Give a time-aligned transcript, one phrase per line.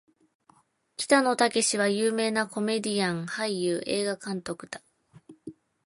[0.97, 4.67] 北野武は有名なコメディアン・俳優・映画監督